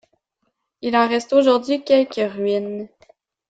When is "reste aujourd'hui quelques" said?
1.07-2.27